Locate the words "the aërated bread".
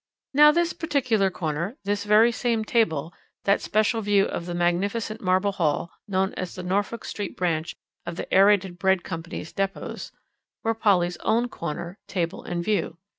8.15-9.03